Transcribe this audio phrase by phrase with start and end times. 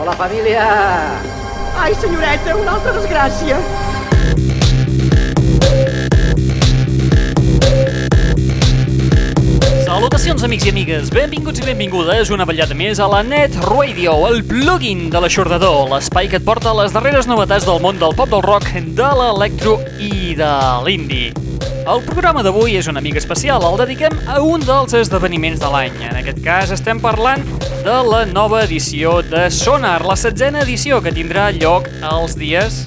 [0.00, 0.64] Hola, família!
[1.74, 3.56] Ai, senyoreta, una altra desgràcia.
[9.82, 11.10] Salutacions, amics i amigues.
[11.10, 16.30] Benvinguts i benvingudes una ballada més a la Net Radio, el plugin de l'aixordador, l'espai
[16.30, 20.38] que et porta les darreres novetats del món del pop del rock, de l'electro i
[20.38, 20.54] de
[20.86, 21.47] l'indie.
[21.88, 25.94] El programa d'avui és una mica especial, el dediquem a un dels esdeveniments de l'any.
[26.04, 27.40] En aquest cas estem parlant
[27.86, 32.82] de la nova edició de Sonar, la setzena edició que tindrà lloc els dies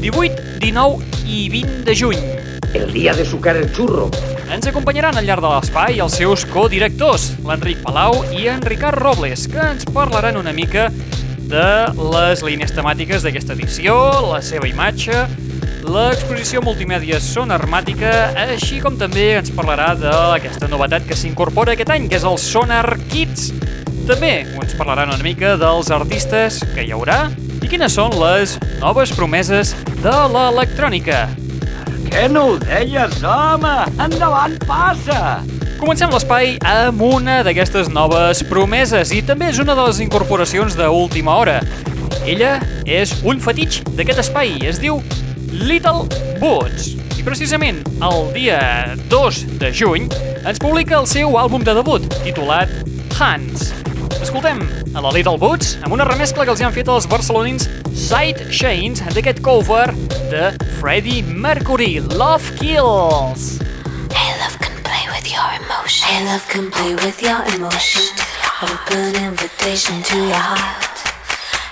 [0.00, 2.24] 18, 19 i 20 de juny.
[2.72, 4.08] El día de sucar el churro.
[4.48, 9.44] Ens acompanyaran al llarg de l'espai els seus codirectors, l'Enric Palau i en Ricard Robles,
[9.52, 10.88] que ens parlaran una mica
[11.52, 11.68] de
[12.16, 14.00] les línies temàtiques d'aquesta edició,
[14.32, 15.26] la seva imatge,
[15.90, 22.18] l'exposició multimèdia sonarmàtica, així com també ens parlarà d'aquesta novetat que s'incorpora aquest any, que
[22.20, 23.48] és el Sonar Kids.
[24.06, 27.24] També ens parlaran una mica dels artistes que hi haurà
[27.60, 29.72] i quines són les noves promeses
[30.04, 31.24] de l'electrònica.
[32.10, 33.74] Què no ho deies, home?
[33.98, 35.40] Endavant, passa!
[35.80, 41.34] Comencem l'espai amb una d'aquestes noves promeses i també és una de les incorporacions d'última
[41.40, 41.58] hora.
[42.28, 45.00] Ella és un fetitx d'aquest espai, es diu
[45.50, 46.06] Little
[46.38, 46.94] Boots.
[47.18, 48.60] I precisament el dia
[49.10, 50.06] 2 de juny
[50.46, 52.70] ens publica el seu àlbum de debut, titulat
[53.18, 53.72] Hands.
[54.22, 54.62] Escoltem
[54.94, 59.02] a la Little Boots amb una remescla que els han fet els barcelonins Side Chains
[59.14, 59.90] d'aquest cover
[60.30, 63.58] de Freddie Mercury, Love Kills.
[64.14, 66.06] Hey, love can play with your emotion.
[66.08, 68.06] Hey, love can play with your emotion.
[68.62, 70.96] Open invitation to your heart.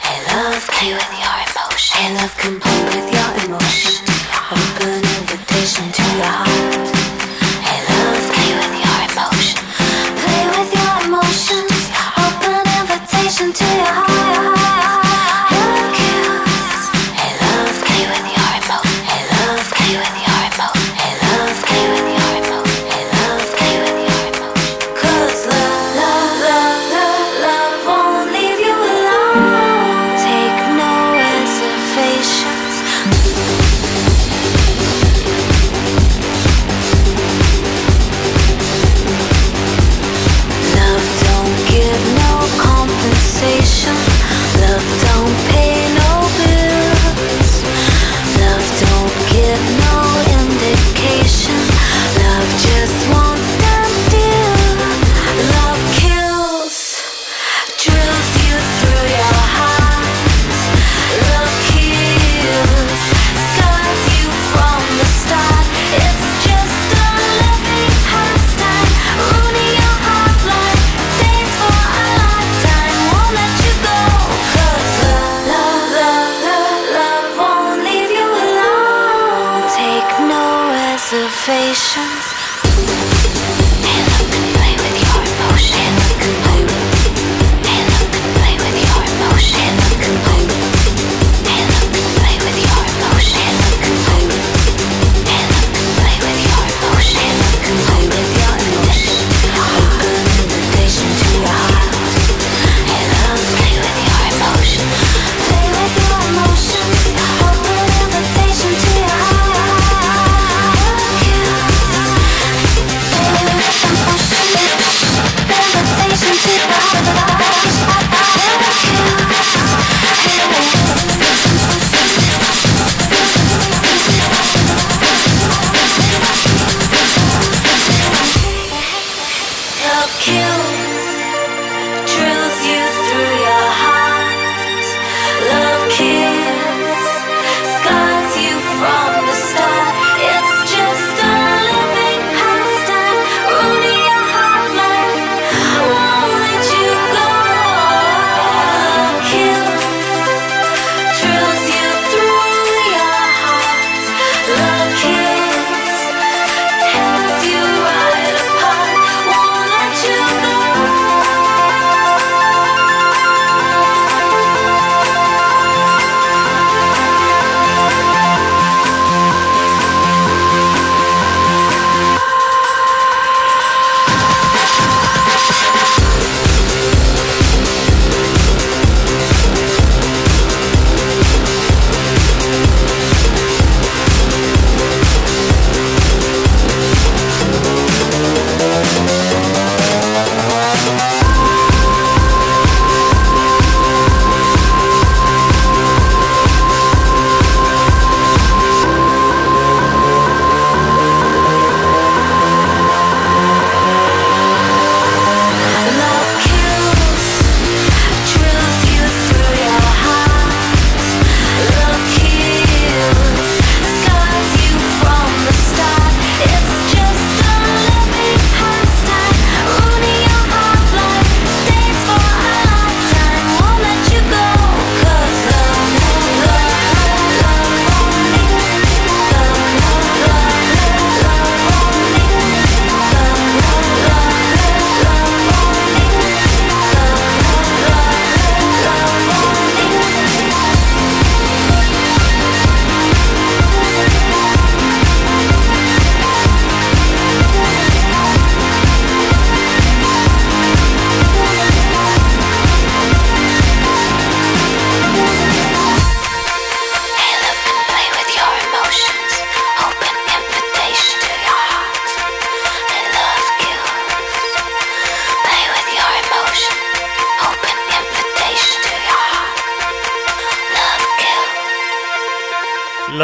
[0.03, 1.97] Hey, love, play with your emotion.
[1.97, 3.18] Hey, love can play with your
[3.49, 4.05] emotion.
[4.53, 6.98] Open invitation to your heart.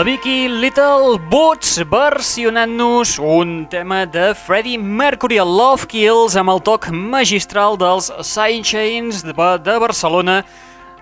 [0.04, 7.78] Vicky Little Boots versionant-nos un tema de Freddie Mercury Love Kills amb el toc magistral
[7.80, 10.42] dels Sidechains de, de Barcelona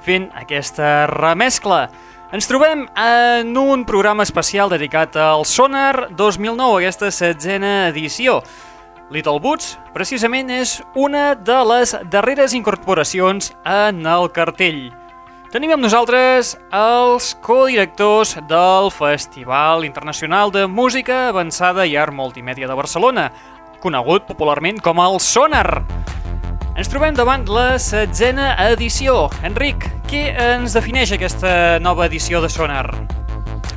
[0.07, 1.89] fent aquesta remescla.
[2.31, 8.39] Ens trobem en un programa especial dedicat al Sonar 2009, aquesta setzena edició.
[9.11, 14.93] Little Boots, precisament, és una de les darreres incorporacions en el cartell.
[15.53, 22.77] Tenim amb nosaltres els codirectors del Festival Internacional de Música Avançada i Art Multimèdia de
[22.79, 23.27] Barcelona,
[23.85, 25.83] conegut popularment com el Sonar.
[26.73, 29.27] Ens trobem davant la setzena edició.
[29.45, 32.87] Enric, què ens defineix aquesta nova edició de Sonar?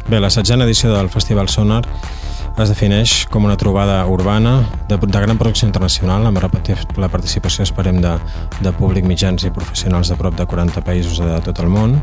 [0.08, 1.84] Bé, la setzena edició del Festival Sonar
[2.56, 8.00] es defineix com una trobada urbana de, de gran producció internacional amb la participació, esperem,
[8.04, 8.16] de,
[8.64, 11.98] de públic mitjans i professionals de prop de 40 països de tot el món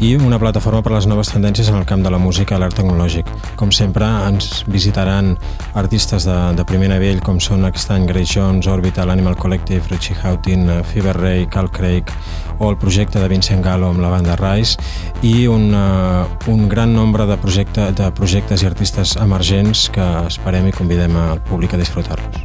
[0.00, 2.60] i una plataforma per a les noves tendències en el camp de la música i
[2.62, 3.28] l'art tecnològic.
[3.60, 5.34] Com sempre, ens visitaran
[5.76, 10.16] artistes de, de primer nivell com són aquest any Grace Jones, Orbital, Animal Collective, Richie
[10.16, 12.14] Houghton, Fever Ray, Cal Craig
[12.60, 14.76] o el projecte de Vincent Gallo amb la banda Rise
[15.24, 20.68] i un, uh, un gran nombre de, projecte, de projectes i artistes emergents que esperem
[20.68, 22.44] i convidem al públic a disfrutar-los.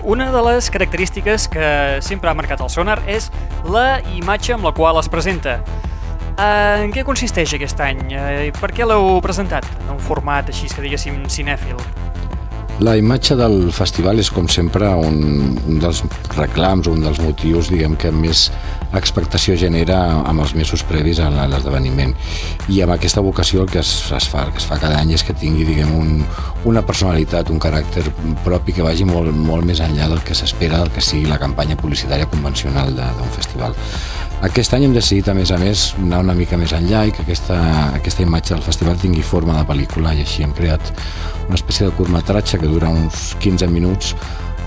[0.00, 3.28] Una de les característiques que sempre ha marcat el sonar és
[3.68, 5.60] la imatge amb la qual es presenta.
[6.40, 8.00] En què consisteix aquest any?
[8.16, 11.76] Uh, per què l'heu presentat en un format així que diguéssim cinèfil?
[12.80, 16.00] La imatge del festival és, com sempre, un, un dels
[16.32, 18.46] reclams, un dels motius, diguem que més
[18.98, 22.14] expectació genera amb els mesos previs a l'esdeveniment.
[22.68, 25.14] I amb aquesta vocació el que es, es, fa, el que es fa cada any
[25.14, 26.24] és que tingui, diguem, un,
[26.70, 28.04] una personalitat, un caràcter
[28.44, 31.78] propi que vagi molt, molt més enllà del que s'espera del que sigui la campanya
[31.78, 33.76] publicitària convencional d'un festival.
[34.46, 37.26] Aquest any hem decidit, a més a més, anar una mica més enllà i que
[37.26, 37.58] aquesta,
[37.98, 40.94] aquesta imatge del festival tingui forma de pel·lícula i així hem creat
[41.46, 44.14] una espècie de curtmetratge que dura uns 15 minuts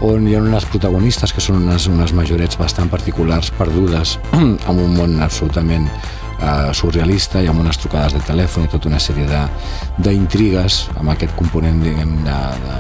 [0.01, 4.97] on hi ha unes protagonistes que són unes, unes majorets bastant particulars, perdudes, en un
[4.97, 5.87] món absolutament
[6.43, 9.45] eh, surrealista i amb unes trucades de telèfon i tota una sèrie
[10.03, 12.79] d'intrigues amb aquest component diguem, de, de,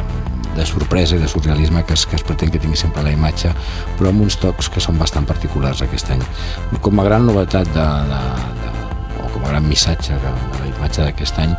[0.57, 3.53] de sorpresa i de surrealisme que es, que es pretén que tingui sempre la imatge,
[3.97, 6.23] però amb uns tocs que són bastant particulars aquest any.
[6.81, 8.21] Com a gran novetat de, de,
[8.61, 8.73] de,
[9.23, 11.57] o com a gran missatge de, de la imatge d'aquest any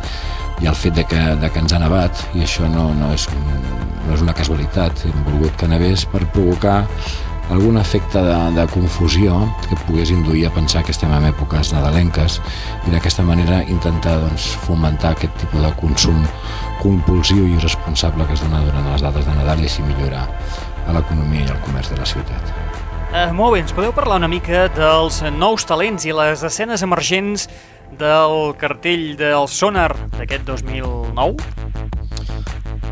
[0.63, 3.27] i el fet de que, de que ens ha nevat, i això no, no, és,
[3.35, 6.83] un, no és una casualitat, hem volgut que nevés per provocar
[7.49, 12.39] algun efecte de, de confusió que pogués induir a pensar que estem en èpoques nadalenques
[12.87, 16.23] i d'aquesta manera intentar doncs, fomentar aquest tipus de consum
[16.81, 20.25] compulsiu i irresponsable que es dona durant les dates de Nadal i així millorar
[20.85, 22.55] a l'economia i el comerç de la ciutat.
[23.15, 27.47] Uh, molt bé, ens podeu parlar una mica dels nous talents i les escenes emergents
[27.95, 32.04] del cartell del Sonar d'aquest 2009?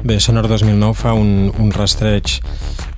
[0.03, 2.41] Bé, Sonar 2009 fa un, un rastreig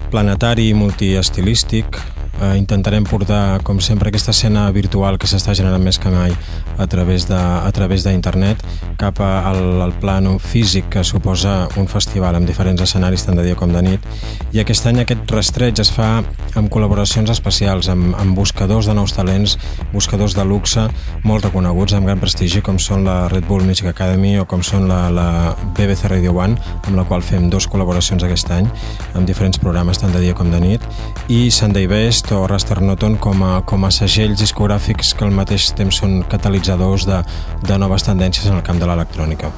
[0.09, 1.99] planetari multiestilístic.
[2.41, 6.33] Eh, intentarem portar, com sempre, aquesta escena virtual que s'està generant més que mai
[6.77, 8.61] a través a través d'internet
[8.97, 13.55] cap al, al plano físic que suposa un festival amb diferents escenaris tant de dia
[13.55, 14.05] com de nit.
[14.53, 16.09] I aquest any aquest rastreig es fa
[16.55, 19.57] amb col·laboracions especials amb, amb buscadors de nous talents
[19.93, 20.85] buscadors de luxe
[21.23, 24.87] molt reconeguts amb gran prestigi com són la Red Bull Music Academy o com són
[24.91, 25.29] la, la
[25.75, 26.55] BBC Radio One
[26.85, 28.69] amb la qual fem dos col·laboracions aquest any
[29.13, 30.83] amb diferents programes tant de dia com de nit.
[31.27, 35.71] I Sunday Best o Raster Noton com a, com a segells discogràfics que al mateix
[35.75, 36.64] temps són catalitzadors
[37.05, 37.21] de,
[37.67, 39.51] de noves tendències en el camp de l'electrònica.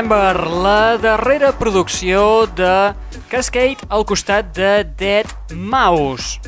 [0.00, 2.94] Remember, la darrera producció de
[3.28, 6.40] Cascade al costat de Dead Mouse.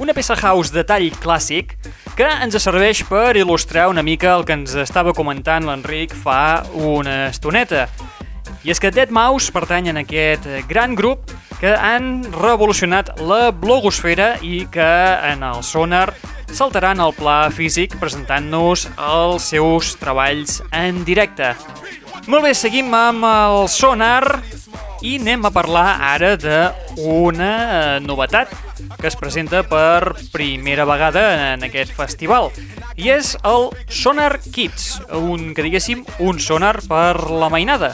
[0.00, 1.74] Una peça house de tall clàssic
[2.16, 7.26] que ens serveix per il·lustrar una mica el que ens estava comentant l'Enric fa una
[7.26, 7.90] estoneta.
[8.64, 11.28] I és que Dead Mouse pertany en aquest gran grup
[11.60, 14.92] que han revolucionat la blogosfera i que
[15.28, 16.08] en el Sonar
[16.48, 21.52] saltaran al pla físic presentant-nos els seus treballs en directe.
[22.24, 24.40] Molt bé, seguim amb el Sonar
[25.04, 28.54] i anem a parlar ara d'una eh, novetat
[28.96, 32.48] que es presenta per primera vegada en aquest festival
[32.96, 37.92] i és el Sonar Kids, un, que diguéssim, un sonar per la mainada.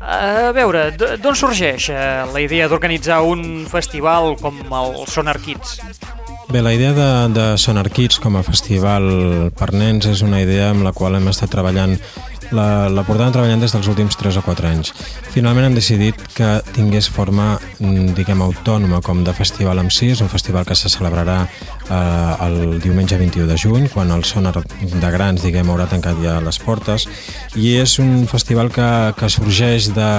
[0.00, 1.98] A veure, d'on sorgeix eh,
[2.32, 5.80] la idea d'organitzar un festival com el Sonar Kids?
[6.48, 10.70] Bé, la idea de, de Sonar Kids com a festival per nens és una idea
[10.72, 11.98] amb la qual hem estat treballant
[12.54, 14.92] la, la portàvem treballant des dels últims 3 o 4 anys.
[15.34, 20.10] Finalment hem decidit que tingués forma, mm, diguem, autònoma com de festival en si.
[20.14, 24.54] És un festival que se celebrarà eh, el diumenge 21 de juny, quan el Sonar
[24.54, 27.08] de Grans, diguem, haurà tancat ja les portes.
[27.56, 28.88] I és un festival que,
[29.18, 30.10] que sorgeix de,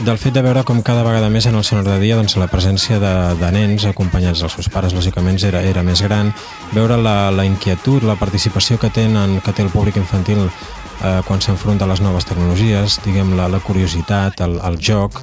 [0.00, 2.48] del fet de veure com cada vegada més en el sonar de dia doncs, la
[2.50, 6.32] presència de, de nens acompanyats dels seus pares, lògicament, era, era més gran,
[6.72, 10.48] veure la, la inquietud, la participació que, tenen, que té el públic infantil
[11.02, 15.20] eh, quan s'enfronta a les noves tecnologies, diguem la, la curiositat, el, el joc,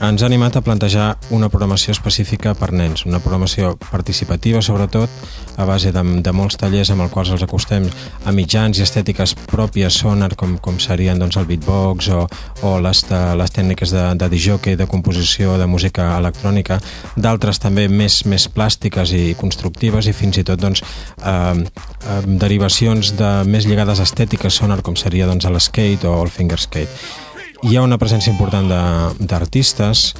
[0.00, 5.10] ens ha animat a plantejar una programació específica per nens, una programació participativa sobretot,
[5.56, 7.86] a base de, de molts tallers amb els quals els acostem
[8.24, 12.26] a mitjans i estètiques pròpies sonar com, com serien doncs, el beatbox o,
[12.68, 13.02] o les,
[13.40, 16.80] les tècniques de, de disjockey, de composició, de música electrònica,
[17.16, 20.84] d'altres també més, més plàstiques i constructives i fins i tot doncs,
[21.22, 26.32] eh, eh, derivacions de, més lligades estètiques sonar com seria doncs, el skate o el
[26.32, 27.24] fingerskate.
[27.64, 30.10] Hi ha una presència important d'artistes,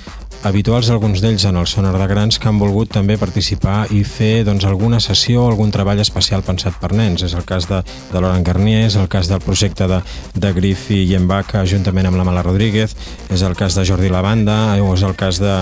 [0.48, 4.44] habituals alguns d'ells en el Sonar de Grans, que han volgut també participar i fer
[4.46, 7.26] doncs, alguna sessió o algun treball especial pensat per nens.
[7.26, 10.00] És el cas de, de Laurent Garnier, és el cas del projecte de,
[10.32, 12.96] de Griffy i Embaca juntament amb la Mala Rodríguez,
[13.28, 15.56] és el cas de Jordi Lavanda o és el cas de,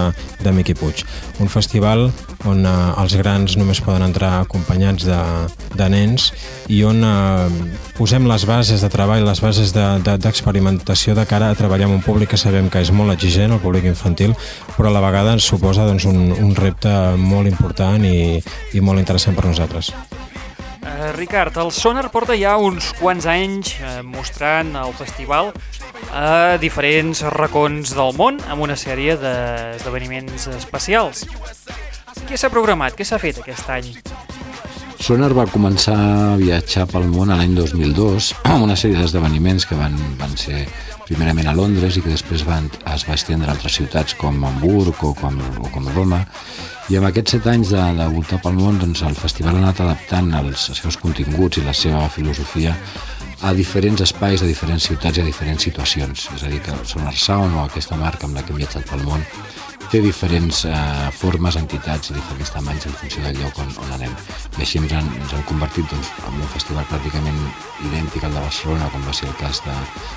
[0.46, 1.02] de Miqui Puig.
[1.42, 2.10] Un festival
[2.48, 2.72] on eh,
[3.02, 5.20] els grans només poden entrar acompanyats de,
[5.74, 6.30] de nens
[6.72, 11.50] i on eh, posem les bases de treball, les bases d'experimentació de, de, de cara
[11.50, 14.36] a treballar amb un públic que sabem que és molt exigent, el públic infantil,
[14.76, 18.42] però a la vegada ens suposa doncs, un, un repte molt important i,
[18.74, 19.94] i molt interessant per nosaltres.
[19.94, 20.24] Eh,
[20.84, 25.50] Eh, Ricard, el Sonar porta ja uns quants anys eh, mostrant el festival
[26.12, 31.24] a diferents racons del món amb una sèrie d'esdeveniments especials.
[32.24, 32.94] Què s'ha programat?
[32.96, 33.90] Què s'ha fet aquest any?
[35.04, 39.98] Sonar va començar a viatjar pel món l'any 2002 amb una sèrie d'esdeveniments que van,
[40.20, 40.62] van ser
[41.04, 45.02] primerament a Londres i que després van, es va estendre a altres ciutats com Hamburg
[45.04, 46.22] o com, o com Roma
[46.88, 49.84] i amb aquests set anys de, de voltar pel món doncs, el festival ha anat
[49.84, 52.72] adaptant els, seus continguts i la seva filosofia
[53.44, 56.28] a diferents espais, a diferents ciutats i a diferents situacions.
[56.32, 59.04] És a dir, que Sonar Sound o aquesta marca amb la que hem viatjat pel
[59.04, 59.24] món
[59.94, 60.74] té diferents eh,
[61.14, 64.10] formes, entitats i diferents tamanys en funció del lloc on, on anem.
[64.56, 67.38] I així ens han, ens han convertit doncs, en un festival pràcticament
[67.86, 69.76] idèntic al de Barcelona, com va ser el cas de,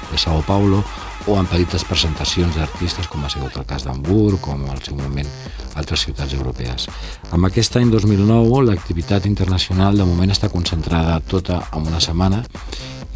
[0.09, 0.81] de Sao Paulo,
[1.29, 5.29] o en petites presentacions d'artistes, com ha sigut el cas d'Hamburg, com al seu moment
[5.77, 6.89] altres ciutats europees.
[7.29, 12.41] Amb aquest any 2009, l'activitat internacional de moment està concentrada tota en una setmana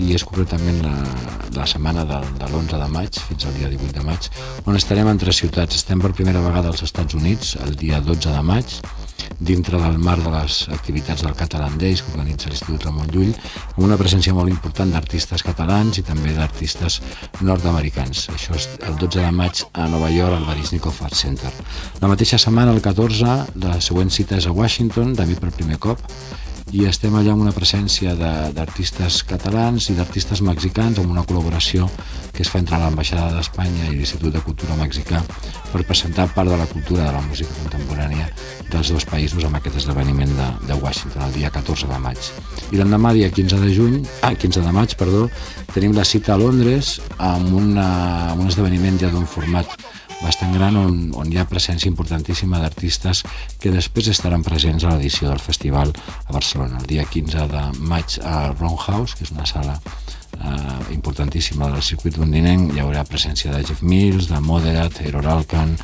[0.01, 0.93] i és concretament la,
[1.55, 4.29] la setmana de, de l'11 de maig fins al dia 18 de maig,
[4.65, 5.77] on estarem en tres ciutats.
[5.77, 8.79] Estem per primera vegada als Estats Units, el dia 12 de maig,
[9.41, 13.31] dintre del marc de les activitats del Catalan Days que organitza l'Institut Ramon Llull,
[13.75, 16.99] amb una presència molt important d'artistes catalans i també d'artistes
[17.41, 18.27] nord-americans.
[18.35, 21.53] Això és el 12 de maig a Nova York, al Baryshnikov Art Center.
[22.01, 26.01] La mateixa setmana, el 14, la següent cita és a Washington, també per primer cop,
[26.71, 31.87] i estem allà amb una presència d'artistes catalans i d'artistes mexicans amb una col·laboració
[32.31, 35.19] que es fa entre l'Ambaixada d'Espanya i l'Institut de Cultura Mexicà
[35.71, 38.29] per presentar part de la cultura de la música contemporània
[38.71, 42.31] dels dos països amb aquest esdeveniment de, de Washington el dia 14 de maig.
[42.71, 45.25] I l'endemà, dia 15 de juny, ah, 15 de maig, perdó,
[45.75, 47.89] tenim la cita a Londres amb, una,
[48.31, 49.75] amb un esdeveniment ja d'un format
[50.21, 53.23] bastant gran on, on hi ha presència importantíssima d'artistes
[53.61, 55.93] que després estaran presents a l'edició del festival
[56.27, 56.79] a Barcelona.
[56.81, 62.19] El dia 15 de maig a Roundhouse, que és una sala eh, importantíssima del circuit
[62.21, 65.75] londinenc, hi haurà presència de Jeff Mills, de Moderat, Errol Alkan,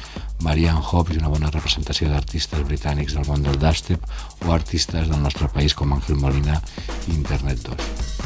[0.45, 4.05] Marianne Hobbs i una bona representació d'artistes britànics del món del dubstep
[4.45, 6.61] o artistes del nostre país com Ángel Molina
[7.07, 8.16] i Internet 2.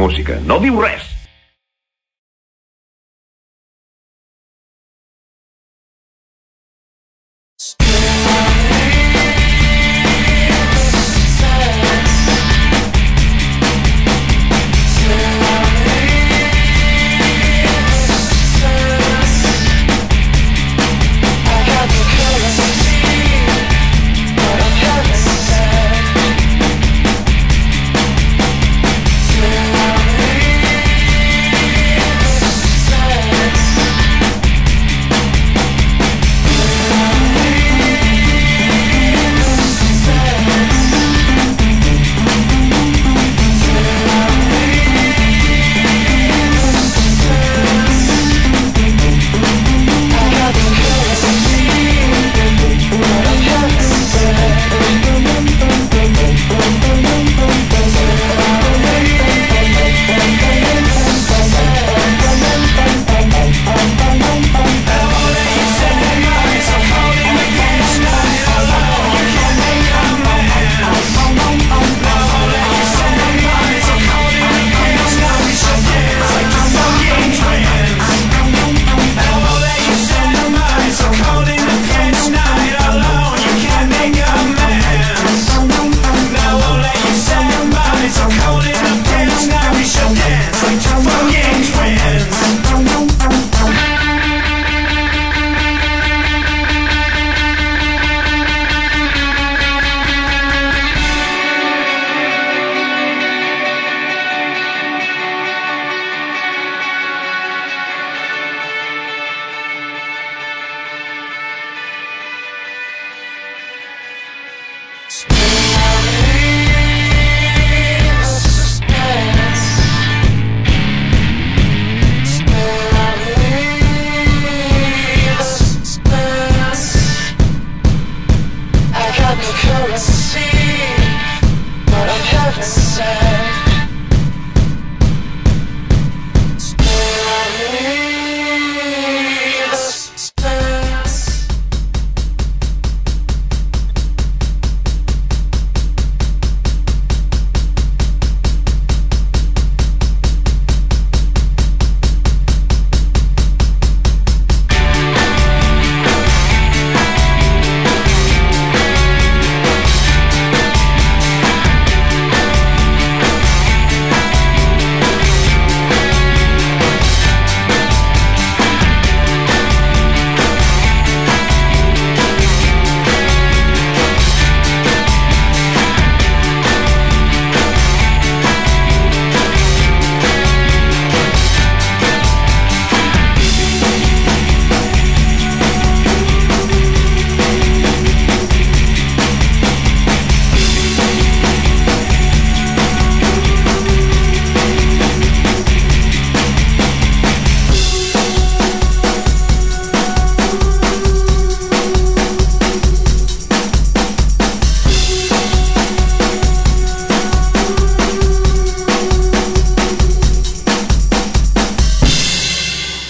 [0.00, 0.40] Música.
[0.48, 1.19] No diu res.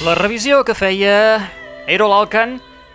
[0.01, 1.51] La revisió que feia
[1.85, 2.55] Erol Alcan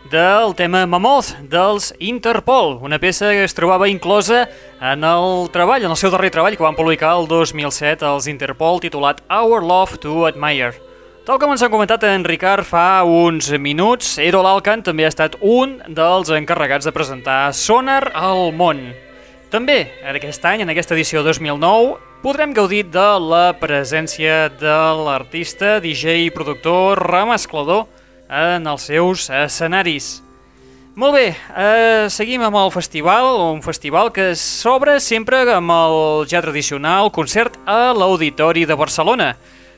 [0.09, 4.47] del tema Mammoth dels Interpol, una peça que es trobava inclosa
[4.81, 8.81] en el treball, en el seu darrer treball que van publicar el 2007 als Interpol
[8.81, 10.73] titulat Our Love to Admire.
[11.29, 15.37] Tal com ens ha comentat en Ricard fa uns minuts, Erol Alcan també ha estat
[15.45, 18.81] un dels encarregats de presentar Sonar al món.
[19.55, 25.77] També, en aquest any, en aquesta edició 2009, podrem gaudir de la presència de l'artista,
[25.79, 27.85] DJ i productor remesclador
[28.27, 30.09] en els seus escenaris.
[30.99, 36.43] Molt bé, eh, seguim amb el festival, un festival que s'obre sempre amb el ja
[36.43, 39.37] tradicional concert a l'Auditori de Barcelona.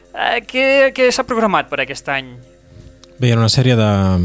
[0.09, 2.56] Eh, què què s'ha programat per aquest any?
[3.17, 3.73] Bé, hi ha una sèrie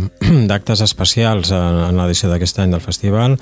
[0.51, 3.39] d'actes especials en, en l'edició d'aquest any del festival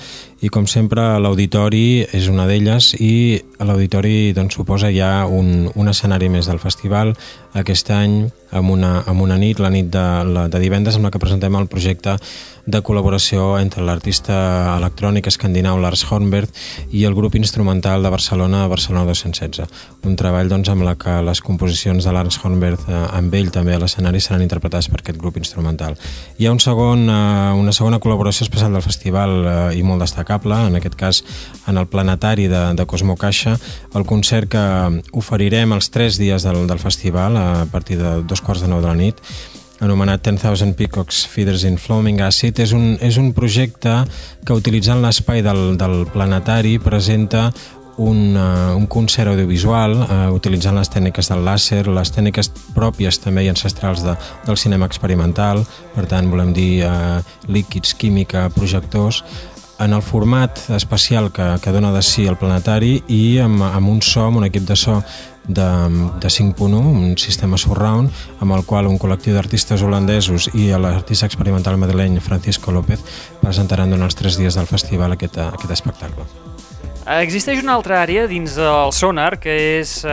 [0.47, 6.29] i com sempre l'auditori és una d'elles i l'auditori doncs, suposa ja un, un escenari
[6.31, 7.17] més del festival.
[7.59, 8.15] Aquest any
[8.55, 11.59] amb una, amb una nit, la nit de, la, de divendres amb la que presentem
[11.59, 12.15] el projecte
[12.71, 14.35] de col·laboració entre l'artista
[14.77, 16.49] electrònic escandinau Lars Hornberg
[16.95, 19.67] i el grup instrumental de Barcelona, Barcelona 216.
[20.07, 23.75] Un treball doncs, amb la que les composicions de Lars Hornberg eh, amb ell també
[23.75, 25.99] a l'escenari seran interpretades per aquest grup instrumental.
[26.39, 30.59] Hi ha un segon, eh, una segona col·laboració especial del festival eh, i molt destacable,
[30.71, 31.23] en aquest cas
[31.67, 33.57] en el planetari de, de Cosmo Caixa,
[33.95, 34.67] el concert que
[35.13, 38.91] oferirem els tres dies del, del festival a partir de dos quarts de nou de
[38.91, 39.19] la nit
[39.81, 42.61] anomenat 10,000 Peacocks Feeders in Flaming Acid.
[42.61, 44.03] És un, és un projecte
[44.45, 47.49] que utilitzant l'espai del, del planetari presenta
[48.01, 53.45] un, uh, un concert audiovisual uh, utilitzant les tècniques del làser, les tècniques pròpies també
[53.45, 54.17] i ancestrals de,
[54.47, 55.65] del cinema experimental,
[55.95, 57.21] per tant volem dir uh,
[57.53, 59.25] líquids, química, projectors,
[59.81, 64.01] en el format especial que, que dona de si el planetari i amb, amb un
[64.05, 64.99] so, amb un equip de so
[65.55, 65.69] de,
[66.21, 68.11] de 5.1, un sistema surround,
[68.41, 73.03] amb el qual un col·lectiu d'artistes holandesos i l'artista experimental madrileny Francisco López
[73.43, 76.27] presentaran durant els tres dies del festival aquest, aquest espectacle.
[77.21, 80.11] Existeix una altra àrea dins del sonar, que és eh,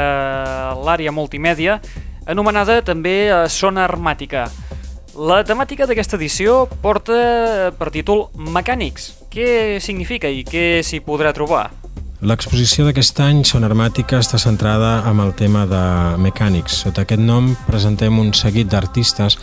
[0.88, 1.82] l'àrea multimèdia,
[2.26, 4.48] anomenada també eh, sonarmàtica.
[5.18, 9.12] La temàtica d'aquesta edició porta per títol Mecànics.
[9.34, 11.68] Què significa i què s'hi podrà trobar?
[12.18, 15.82] L'exposició d'aquest any, Sonarmàtica, està centrada en el tema de
[16.18, 16.80] mecànics.
[16.82, 19.38] Sota aquest nom presentem un seguit d'artistes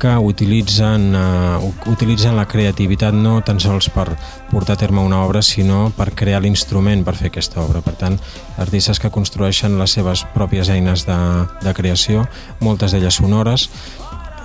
[0.00, 4.06] que utilitzen, uh, utilitzen la creativitat no tan sols per
[4.52, 7.82] portar a terme una obra, sinó per crear l'instrument per fer aquesta obra.
[7.82, 8.20] Per tant,
[8.62, 11.18] artistes que construeixen les seves pròpies eines de,
[11.66, 12.28] de creació,
[12.62, 13.66] moltes d'elles sonores,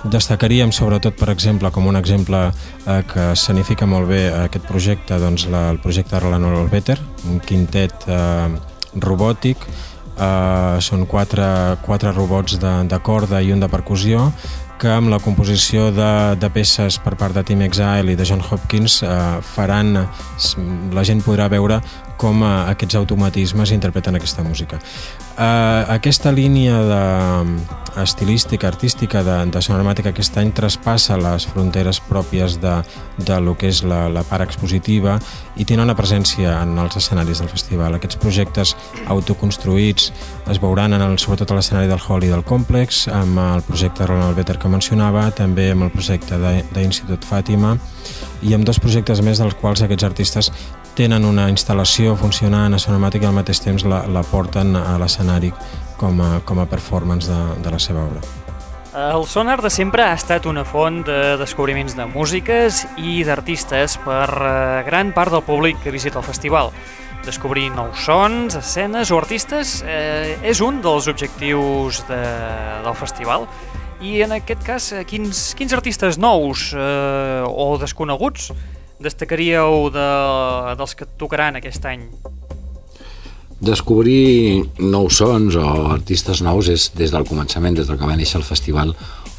[0.06, 5.48] Destacaríem sobretot, per exemple, com un exemple eh, que significa molt bé aquest projecte, doncs
[5.50, 6.98] la, el projecte Rolando Albeter,
[7.30, 8.46] un quintet eh,
[9.02, 11.48] robòtic, eh, són quatre,
[11.82, 14.30] quatre robots de, de corda i un de percussió,
[14.78, 18.44] que amb la composició de, de peces per part de Tim Exile i de John
[18.44, 19.20] Hopkins eh,
[19.54, 19.94] faran,
[20.92, 21.80] la gent podrà veure
[22.20, 24.80] com eh, aquests automatismes interpreten aquesta música.
[25.36, 27.02] Eh, aquesta línia de,
[28.02, 32.74] estilística, artística de, de Sonormàtica aquest any traspassa les fronteres pròpies de,
[33.18, 35.16] de lo que és la, la part expositiva
[35.56, 37.96] i té una presència en els escenaris del festival.
[37.96, 38.74] Aquests projectes
[39.12, 40.10] autoconstruïts
[40.52, 44.06] es veuran en el, sobretot a l'escenari del Hall i del Complex, amb el projecte
[44.06, 47.76] Ronald Better que mencionava, també amb el projecte d'Institut Fàtima
[48.44, 50.52] i amb dos projectes més dels quals aquests artistes
[50.96, 55.52] tenen una instal·lació funcionant a Sonomàtic i al mateix temps la, la porten a l'escenari
[56.00, 58.24] com, com a performance de, de la seva obra.
[58.96, 64.30] El sonar de sempre ha estat una font de descobriments de músiques i d'artistes per
[64.32, 66.72] eh, gran part del públic que visita el festival.
[67.26, 72.22] Descobrir nous sons, escenes o artistes eh, és un dels objectius de,
[72.86, 73.44] del festival.
[74.00, 78.48] I en aquest cas, eh, quins, quins artistes nous eh, o desconeguts
[79.02, 80.08] destacaríeu de,
[80.78, 82.06] dels que tocaran aquest any?
[83.60, 88.40] Descobrir nous sons o artistes nous és, des del començament, des del que va néixer
[88.40, 88.92] el festival,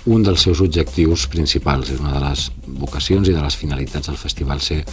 [0.08, 1.92] un dels seus objectius principals.
[1.94, 2.48] És una de les
[2.82, 4.84] vocacions i de les finalitats del festival ser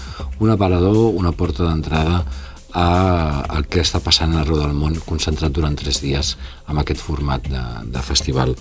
[0.41, 2.25] un aparador, una porta d'entrada
[2.75, 6.35] a el que està passant arreu del món concentrat durant tres dies
[6.67, 7.63] amb aquest format de,
[7.95, 8.55] de festival.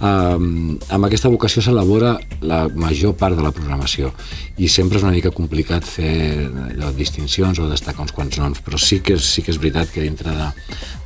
[0.00, 4.14] Um, amb aquesta vocació s'elabora la major part de la programació
[4.56, 6.14] i sempre és una mica complicat fer
[6.70, 10.06] allò, distincions o destacar uns quants noms, però sí que sí que és veritat que
[10.06, 10.48] dintre de,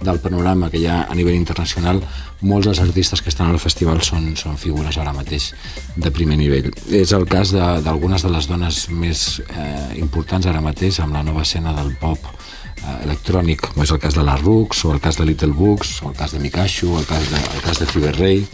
[0.06, 2.04] del panorama que hi ha a nivell internacional
[2.44, 5.50] molts dels artistes que estan al festival són, són figures ara mateix
[5.96, 6.70] de primer nivell.
[6.92, 11.26] És el cas d'algunes de, de les dones més eh, importants ara mateix amb la
[11.26, 12.43] nova escena del pop eh,
[13.04, 16.10] electrònic, com és el cas de la Rux, o el cas de Little Books, o
[16.10, 18.44] el cas de Mikashu, o el cas de, el cas de Fiber Ray.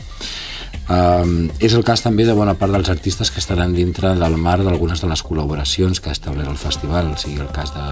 [0.90, 4.57] Um, és el cas també de bona part dels artistes que estaran dintre del mar
[4.59, 7.85] d'algunes de les col·laboracions que ha establert el festival, sigui el cas de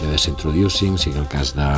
[0.00, 1.68] BBC Introducing, sigui el cas de,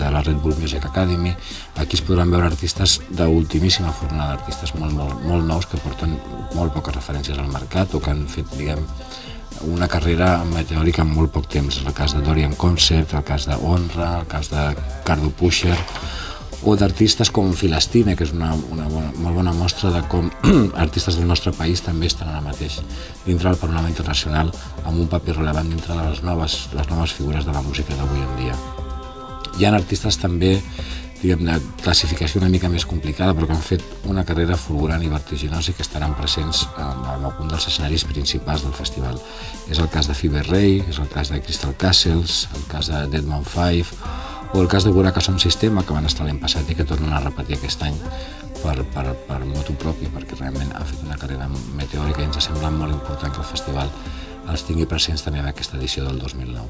[0.00, 1.34] de la Red Bull Music Academy.
[1.76, 6.16] Aquí es podran veure artistes d'ultimíssima fornada, artistes molt, molt, molt nous que porten
[6.56, 8.80] molt poques referències al mercat o que han fet, diguem,
[9.64, 11.80] una carrera meteòrica en molt poc temps.
[11.84, 14.68] El cas de Dorian Concert, el cas de Honra, el cas de
[15.04, 15.76] Cardo Pusher,
[16.66, 20.30] o d'artistes com Filastine, que és una, una bona, molt bona mostra de com
[20.84, 22.80] artistes del nostre país també estan ara mateix
[23.26, 24.50] dintre del panorama internacional
[24.84, 28.24] amb un paper relevant dintre de les noves, les noves figures de la música d'avui
[28.24, 28.56] en dia.
[29.56, 30.56] Hi ha artistes també
[31.20, 35.10] diguem, de classificació una mica més complicada, però que han fet una carrera fulgurant i
[35.12, 39.18] vertiginosa i que estaran presents en, en algun dels escenaris principals del festival.
[39.70, 43.06] És el cas de Fever Ray, és el cas de Crystal Castles, el cas de
[43.12, 43.88] Deadman Five,
[44.52, 46.86] o el cas de Gura que som sistema, que van estar l'any passat i que
[46.86, 47.96] tornen a repetir aquest any
[48.62, 52.70] per, per, per motu propi, perquè realment ha fet una carrera meteòrica i ens sembla
[52.74, 53.90] molt important que el festival
[54.46, 56.68] els tingui presents també en aquesta edició del 2009.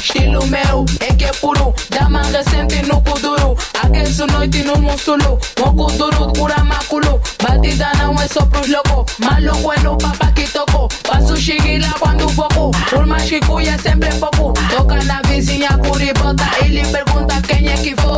[0.00, 1.74] Estilo meu é que é puro.
[1.90, 3.54] Da manga sente no cuduro.
[3.82, 5.38] Aqueço noite no mussulu.
[5.58, 7.19] Moco duro, cura maculu.
[7.60, 9.04] partidana un sopros loco.
[9.18, 10.88] Malo bueno papá que toco.
[11.06, 12.70] Paso shigila cuando poco.
[12.90, 14.54] Rulma shikuya siempre poco.
[14.70, 18.10] Toca la vecina curibota Y le pregunta quién es que fue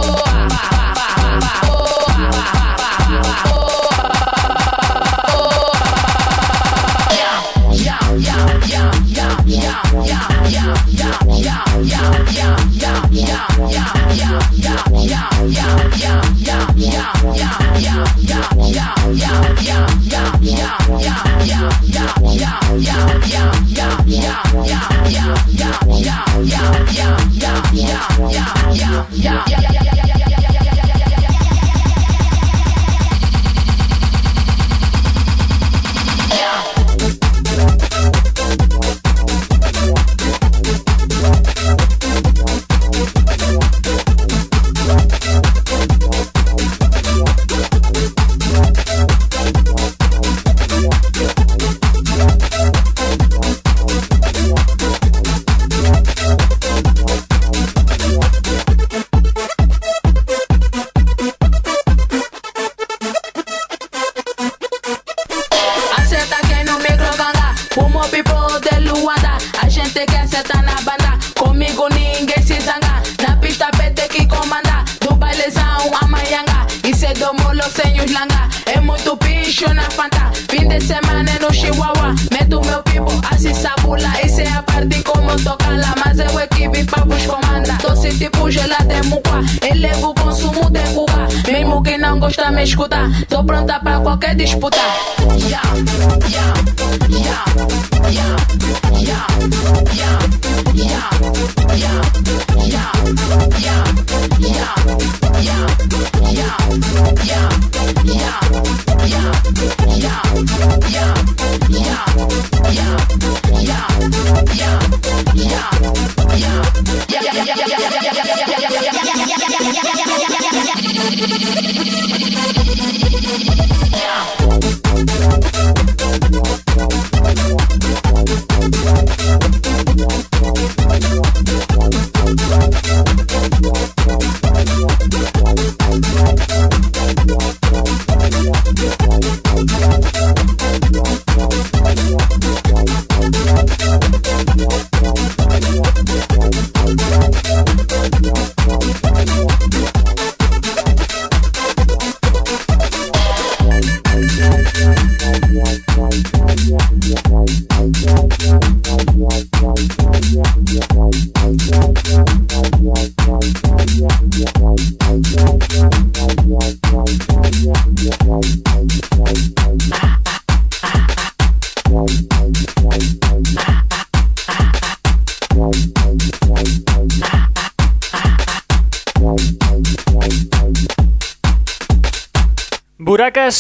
[94.23, 95.12] quer disputar.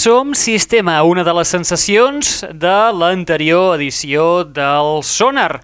[0.03, 5.61] Som Sistema, una de les sensacions de l'anterior edició del Sonar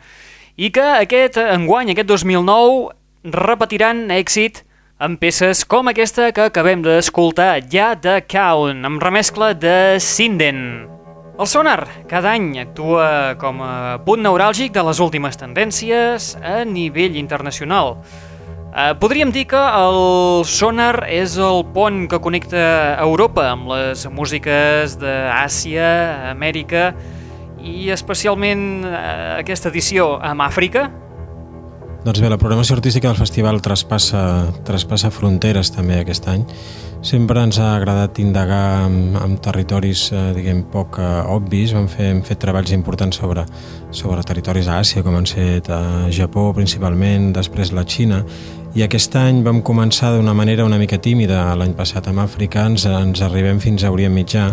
[0.54, 2.92] i que aquest enguany, aquest 2009,
[3.34, 4.60] repetiran èxit
[5.02, 10.86] amb peces com aquesta que acabem d'escoltar, ja de Count, amb remescla de Sinden.
[11.34, 17.18] El Sonar cada any actua com a punt neuràlgic de les últimes tendències a nivell
[17.18, 17.96] internacional.
[18.68, 22.60] Eh, podríem dir que el Sonar és el pont que connecta
[23.00, 25.88] Europa amb les músiques d'Àsia,
[26.34, 26.90] Amèrica
[27.64, 30.90] i especialment eh, aquesta edició amb Àfrica.
[31.98, 34.20] Doncs bé, la programació artística del festival traspassa,
[34.64, 36.44] traspassa fronteres també aquest any.
[37.02, 41.74] Sempre ens ha agradat indagar en, en territoris, eh, diguem, poc eh, obvis.
[41.74, 43.42] Vam fer, hem fet treballs importants sobre,
[43.90, 45.80] sobre territoris a Àsia, com han set a
[46.14, 48.22] Japó principalment, després la Xina,
[48.78, 52.86] i aquest any vam començar d'una manera una mica tímida, l'any passat amb Àfrica, ens,
[52.86, 54.52] ens arribem fins a Orient Mitjà,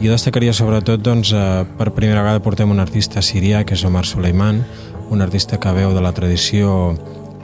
[0.00, 4.06] jo destacaria sobretot, doncs, eh, per primera vegada portem un artista sirià, que és Omar
[4.08, 4.62] Suleiman,
[5.10, 6.94] un artista que veu de la tradició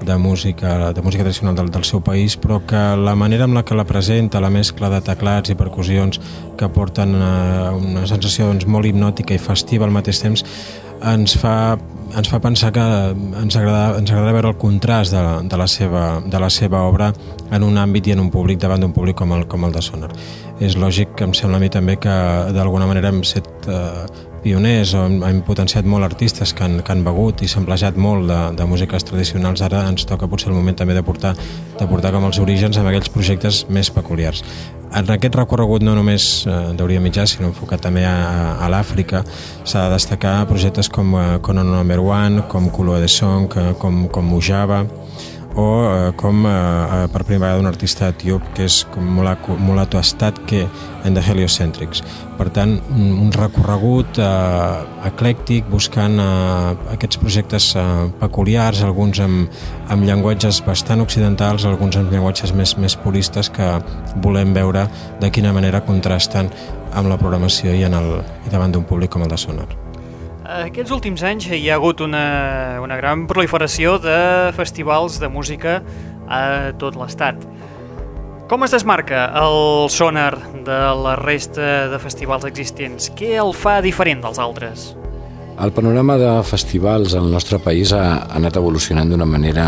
[0.05, 3.65] de música, de música tradicional del, del seu país, però que la manera amb la
[3.65, 6.21] que la presenta, la mescla de teclats i percussions
[6.57, 10.45] que porten una, eh, una sensació doncs, molt hipnòtica i festiva al mateix temps,
[11.07, 11.77] ens fa,
[12.17, 12.85] ens fa pensar que
[13.43, 17.11] ens agrada, ens agrada veure el contrast de, de, la seva, de la seva obra
[17.51, 19.83] en un àmbit i en un públic davant d'un públic com el, com el de
[19.85, 20.13] Sonar.
[20.61, 22.17] És lògic que em sembla a mi també que
[22.57, 24.07] d'alguna manera hem set eh,
[24.47, 27.67] pioners hem, hem potenciat molt artistes que han, que han begut i s'han
[27.99, 29.63] molt de, de músiques tradicionals.
[29.67, 31.35] Ara ens toca potser el moment també de portar,
[31.79, 34.45] de portar com els orígens amb aquells projectes més peculiars.
[34.95, 39.25] En aquest recorregut no només eh, d'Orient Mitjà, sinó enfocat també a, a l'Àfrica,
[39.65, 44.07] s'ha de destacar projectes com eh, Conan Number One, com Kulo de Song, eh, com,
[44.13, 44.85] com Mujaba,
[45.57, 49.99] o eh, com eh, eh, per primera vegada un artista etiop que és com Mulato
[49.99, 50.67] Astatke
[51.07, 52.03] en The Heliocentrics.
[52.37, 57.87] Per tant, un recorregut eh, eclèctic buscant eh, aquests projectes eh,
[58.21, 59.57] peculiars, alguns amb,
[59.89, 63.73] amb llenguatges bastant occidentals, alguns amb llenguatges més, més puristes que
[64.23, 64.87] volem veure
[65.23, 66.53] de quina manera contrasten
[66.93, 69.86] amb la programació i, en el, i davant d'un públic com el de Sonar.
[70.47, 75.81] Aquests últims anys hi ha hagut una, una gran proliferació de festivals de música
[76.31, 77.43] a tot l'estat.
[78.47, 80.37] Com es desmarca el sonar
[80.69, 83.11] de la resta de festivals existents?
[83.19, 84.93] Què el fa diferent dels altres?
[85.59, 89.67] El panorama de festivals al nostre país ha, anat evolucionant d'una manera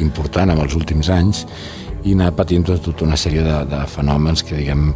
[0.00, 1.44] important en els últims anys
[2.08, 4.92] i ha patint tota una sèrie de, de fenòmens que diguem,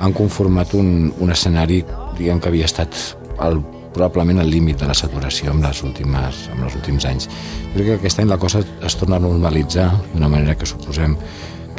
[0.00, 1.84] han conformat un, un escenari
[2.18, 2.96] diguem, que havia estat
[3.40, 3.62] el
[3.94, 7.30] probablement al límit de la saturació amb les últimes, amb els últims anys.
[7.70, 11.16] Jo crec que aquest any la cosa es torna a normalitzar d'una manera que suposem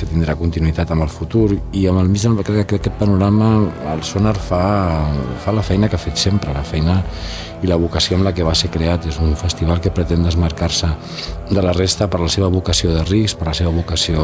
[0.01, 3.51] que tindrà continuïtat amb el futur i amb el mig crec que aquest panorama
[3.91, 4.63] el Sonar fa,
[5.43, 7.01] fa la feina que ha fet sempre, la feina
[7.61, 9.05] i la vocació amb la que va ser creat.
[9.11, 10.89] És un festival que pretén desmarcar-se
[11.51, 14.23] de la resta per la seva vocació de risc, per la seva vocació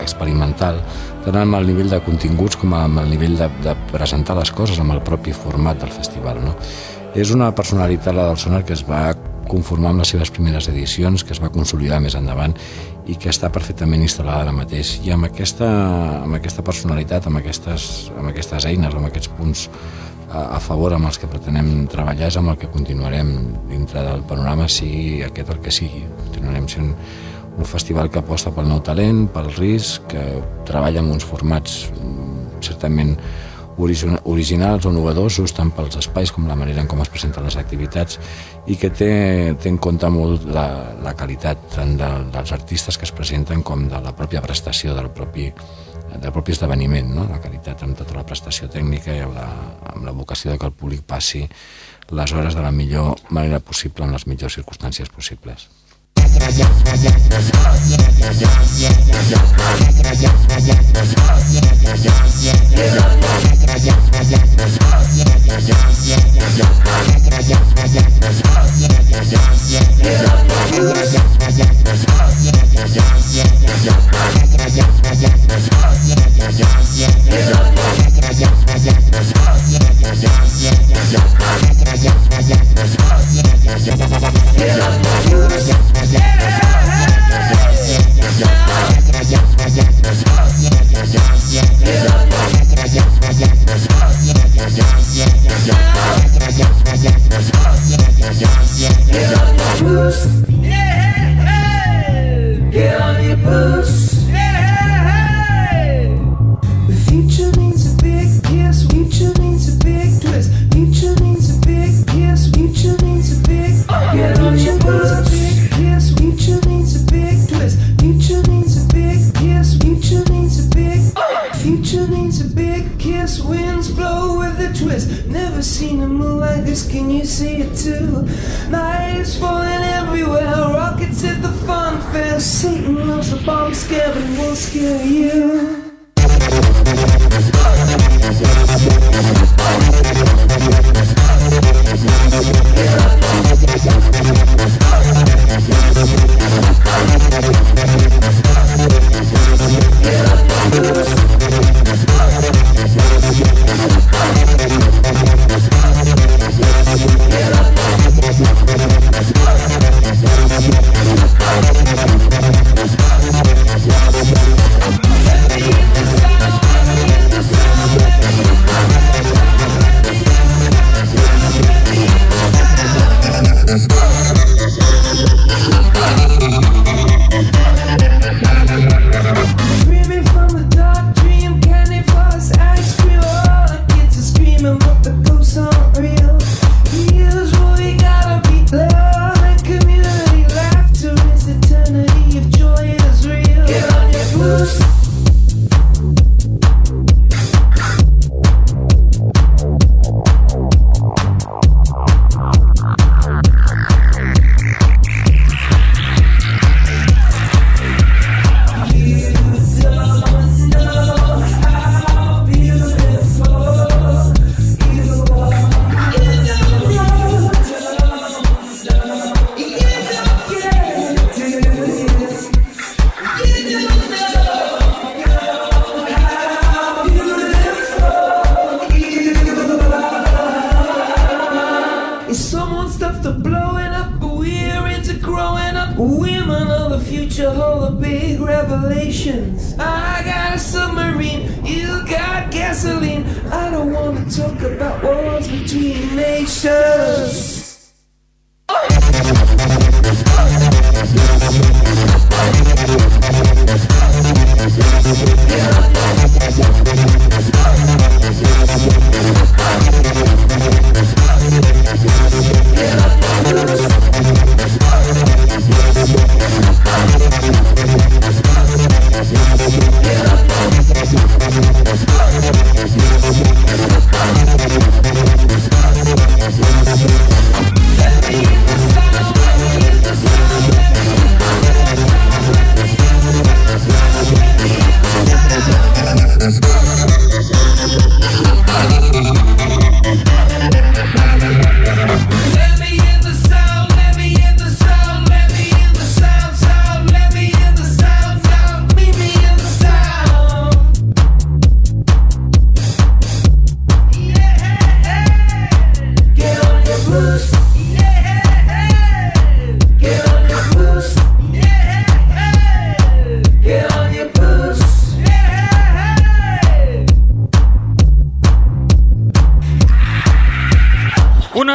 [0.00, 0.80] experimental,
[1.26, 4.80] tant amb el nivell de continguts com amb el nivell de, de presentar les coses,
[4.80, 6.40] amb el propi format del festival.
[6.44, 6.56] No?
[7.16, 9.14] És una personalitat, la del Sonar, que es va
[9.48, 12.52] conformar amb les seves primeres edicions, que es va consolidar més endavant
[13.08, 14.98] i que està perfectament instal·lada ara mateix.
[15.06, 15.68] I amb aquesta,
[16.24, 19.64] amb aquesta personalitat, amb aquestes, amb aquestes eines, amb aquests punts
[20.28, 23.32] a, a favor amb els que pretenem treballar és amb el que continuarem
[23.70, 26.04] dintre del panorama, sigui aquest el que sigui.
[26.26, 26.92] Continuarem sent
[27.58, 30.24] un festival que aposta pel nou talent, pel risc, que
[30.68, 33.16] treballa amb uns formats mm, certament
[33.78, 38.18] originals o novedosos tant pels espais com la manera en com es presenten les activitats
[38.66, 39.10] i que té,
[39.60, 40.66] té en compte molt la,
[41.04, 45.10] la qualitat tant de, dels artistes que es presenten com de la pròpia prestació del
[45.14, 45.48] propi,
[46.16, 47.28] del propi esdeveniment, no?
[47.30, 49.48] la qualitat amb tota la prestació tècnica i amb la,
[49.94, 51.46] amb la vocació de que el públic passi
[52.10, 55.68] les hores de la millor manera possible en les millors circumstàncies possibles.
[56.48, 56.78] Get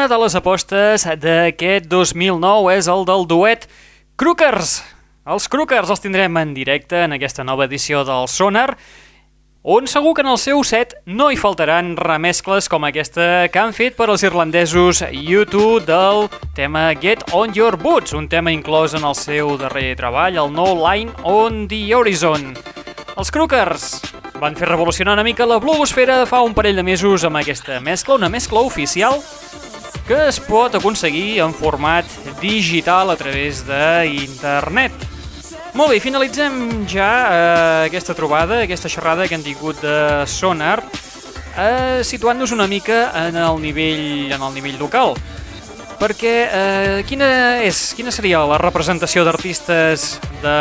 [0.03, 3.61] Una de les apostes d'aquest 2009 és el del duet
[4.19, 4.73] Crookers.
[5.23, 8.73] Els Crookers els tindrem en directe en aquesta nova edició del Sonar,
[9.63, 13.71] on segur que en el seu set no hi faltaran remescles com aquesta que han
[13.71, 16.27] fet per als irlandesos U2 del
[16.59, 20.67] tema Get On Your Boots, un tema inclòs en el seu darrer treball, el No
[20.83, 22.49] Line on the Horizon.
[23.15, 24.01] Els Crookers
[24.43, 28.19] van fer revolucionar una mica la blogosfera fa un parell de mesos amb aquesta mescla,
[28.19, 29.23] una mescla oficial
[30.07, 32.05] que es pot aconseguir en format
[32.41, 35.09] digital a través d'internet.
[35.73, 39.95] Molt bé, finalitzem ja eh, aquesta trobada, aquesta xerrada que hem tingut de
[40.29, 40.83] Sonar,
[41.57, 45.17] eh, situant-nos una mica en el nivell, en el nivell local.
[45.97, 47.27] Perquè eh, quina,
[47.65, 50.57] és, quina seria la representació d'artistes de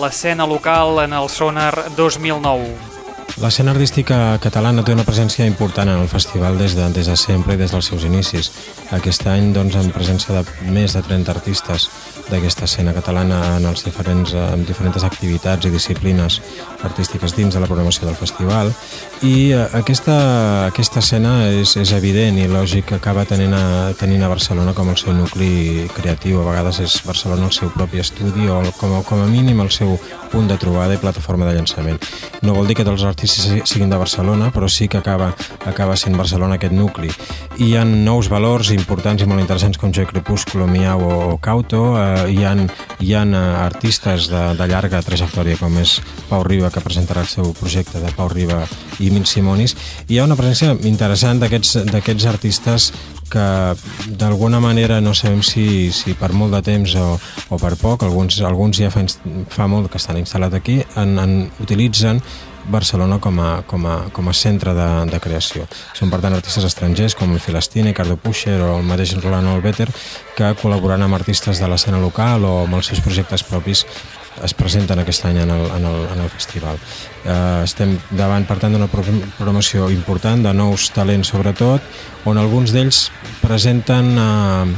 [0.00, 2.95] l'escena local en el Sonar 2009?
[3.36, 7.52] L'escena artística catalana té una presència important en el festival des de, des de sempre
[7.52, 8.48] i des dels seus inicis.
[8.96, 11.90] Aquest any, doncs, amb presència de més de 30 artistes
[12.30, 16.40] d'aquesta escena catalana en, els diferents, en diferents activitats i disciplines
[16.86, 18.72] artístiques dins de la programació del festival
[19.24, 20.16] i eh, aquesta,
[20.66, 24.90] aquesta escena és, és evident i lògic que acaba tenint a, tenint a Barcelona com
[24.92, 26.42] el seu nucli creatiu.
[26.42, 29.96] A vegades és Barcelona el seu propi estudi o com, com a mínim el seu
[30.32, 32.00] punt de trobada i plataforma de llançament.
[32.44, 35.32] No vol dir que els artistes siguin de Barcelona, però sí que acaba,
[35.64, 37.10] acaba sent Barcelona aquest nucli.
[37.56, 41.82] I hi ha nous valors importants i molt interessants com Joy Crepúsculo, Miau o Cauto,
[41.96, 42.54] eh, hi ha,
[43.00, 45.98] hi ha eh, artistes de, de llarga trajectòria com és
[46.30, 48.62] Pau Riba, que presentarà el seu projecte de Pau Riba
[49.04, 49.76] i Mil Simonis,
[50.08, 52.90] hi ha una presència interessant d'aquests artistes
[53.30, 53.46] que
[54.18, 57.06] d'alguna manera no sabem si, si per molt de temps o,
[57.50, 59.02] o per poc, alguns, alguns ja fa,
[59.50, 62.22] fa molt que estan instal·lats aquí, en, en, utilitzen
[62.68, 65.66] Barcelona com a, com a, com a centre de, de creació.
[65.94, 69.88] Són, per tant, artistes estrangers com Celestine, Cardo Pusher o el mateix Rolando Albeter
[70.36, 73.84] que col·laborant amb artistes de l'escena local o amb els seus projectes propis
[74.44, 76.76] es presenten aquest any en el, en el, en el festival.
[77.24, 79.00] Eh, estem davant, per tant, d'una pro-
[79.38, 81.80] programació important, de nous talents sobretot,
[82.28, 83.06] on alguns d'ells
[83.40, 84.74] presenten eh,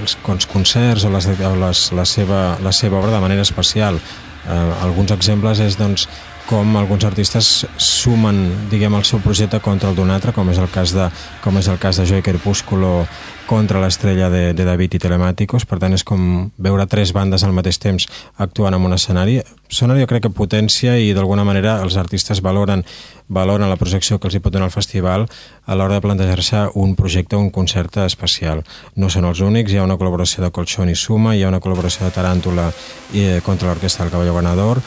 [0.00, 4.00] els, els concerts o, les, o les, la, seva, la seva obra de manera especial.
[4.42, 6.08] Eh, alguns exemples és doncs,
[6.46, 10.70] com alguns artistes sumen diguem, el seu projecte contra el d'un altre, com és el
[10.70, 11.08] cas de,
[11.42, 13.06] com és el cas de Joy Crepúsculo
[13.46, 17.54] contra l'estrella de, de David i Telemáticos, per tant és com veure tres bandes al
[17.54, 18.06] mateix temps
[18.42, 19.40] actuant en un escenari.
[19.68, 22.84] Sona jo crec que potència i d'alguna manera els artistes valoren
[23.28, 25.26] valoren la projecció que els hi pot donar el festival
[25.66, 28.62] a l'hora de plantejar-se un projecte o un concert especial.
[28.94, 31.60] No són els únics, hi ha una col·laboració de Colchón i Suma, hi ha una
[31.60, 32.70] col·laboració de Taràntula
[33.14, 34.82] eh, contra l'orquestra del Cavalló Ganador,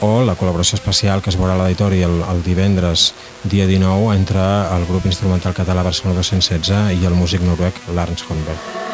[0.00, 3.12] o la col·laboració especial que es veurà a l'auditori el, el divendres
[3.44, 8.91] dia 19 entre el grup instrumental català Barcelona 216 i el músic noruec Lars Holmberg.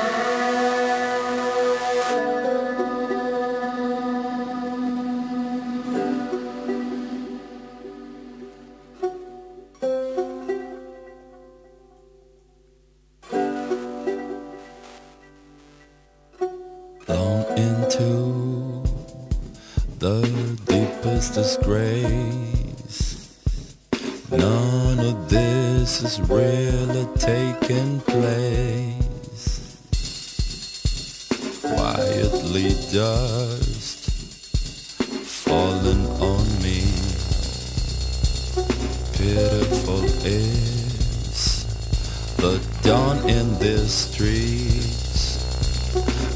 [21.69, 23.29] Disgrace.
[24.31, 29.77] None of this is really taking place.
[31.61, 34.11] Quietly dust
[35.45, 36.81] falling on me.
[39.13, 41.65] Pitiful is
[42.37, 45.45] the dawn in these streets.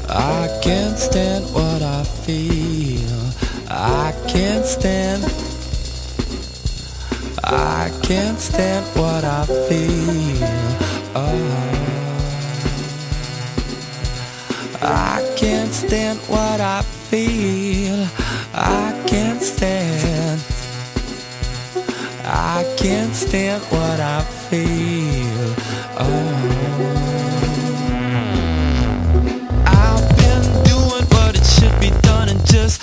[0.09, 2.72] I can't stand what I feel.
[3.75, 5.23] I can't stand.
[7.43, 10.47] I can't stand what I feel.
[11.15, 11.73] Oh.
[14.79, 18.07] I can't stand what I feel.
[18.53, 20.39] I can't stand.
[22.23, 24.21] I can't stand what I
[24.51, 25.55] feel.
[25.97, 26.93] Oh.
[29.65, 32.82] I've been doing what it should be done and just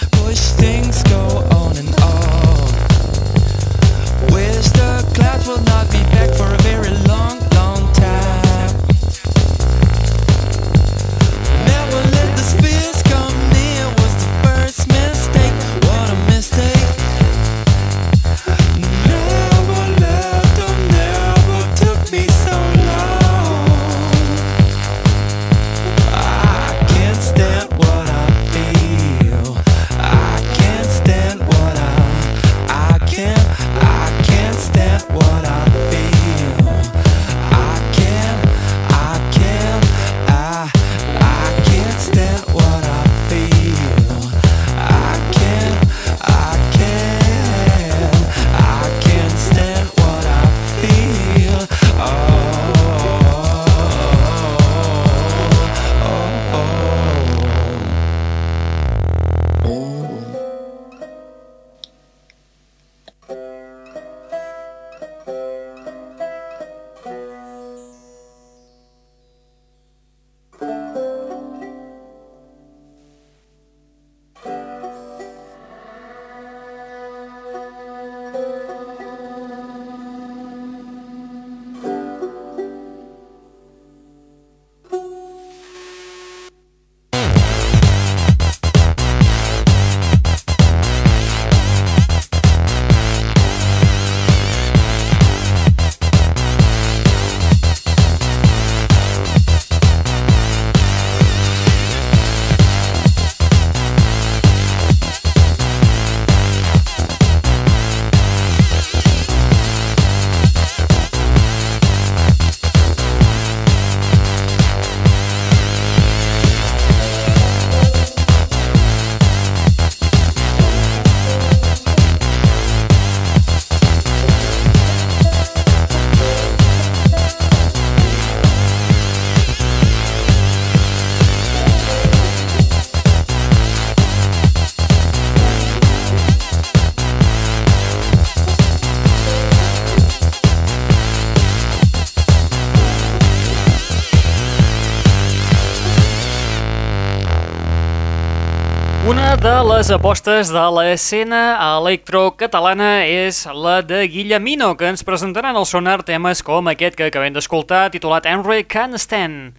[149.80, 156.42] les apostes de l'escena electrocatalana és la de Guillemino, que ens presentaran al sonar temes
[156.44, 159.54] com aquest que acabem d'escoltar, titulat Henry Can Stand.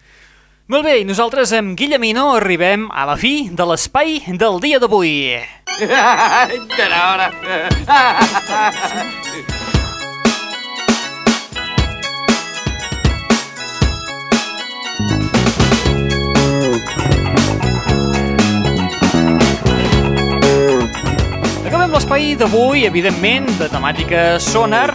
[0.69, 5.41] Molt bé, i nosaltres amb Guillemino arribem a la fi de l'espai del dia d'avui.
[6.77, 7.27] Ja hora.
[21.81, 24.91] Acabem l'espai d'avui, evidentment, de temàtica sonar,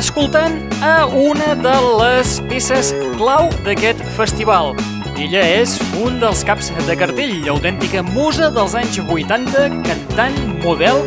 [0.00, 2.90] escoltant a una de les peces
[3.20, 4.72] clau d'aquest festival.
[5.14, 10.98] Ella és un dels caps de cartell, autèntica musa dels anys 80, cantant, model,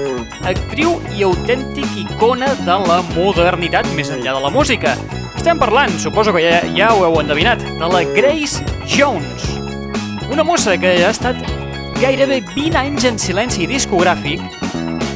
[0.48, 4.96] actriu i autèntic icona de la modernitat més enllà de la música.
[5.36, 9.52] Estem parlant, suposo que ja, ja ho heu endevinat, de la Grace Jones.
[10.32, 11.44] Una mossa que ha estat
[12.00, 14.64] gairebé 20 anys en silenci discogràfic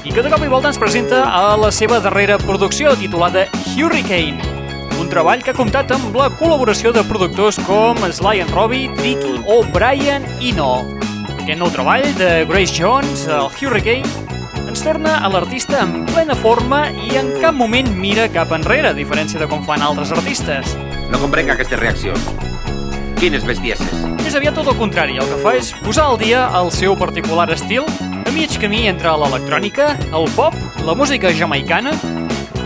[0.09, 3.43] i que de cop i volta ens presenta a la seva darrera producció titulada
[3.77, 4.41] Hurricane,
[4.97, 9.35] un treball que ha comptat amb la col·laboració de productors com Sly and Robbie, Tricky
[9.45, 10.81] o Brian Eno.
[11.35, 14.09] Aquest nou treball de Grace Jones, el Hurricane,
[14.65, 18.97] ens torna a l'artista en plena forma i en cap moment mira cap enrere, a
[18.97, 20.73] diferència de com fan altres artistes.
[21.13, 22.33] No comprenc aquestes reaccions.
[23.21, 24.05] Quines bestieses.
[24.25, 27.51] És aviat tot el contrari, el que fa és posar al dia el seu particular
[27.53, 27.85] estil,
[28.29, 30.53] a mig camí entre l'electrònica, el pop,
[30.85, 31.89] la música jamaicana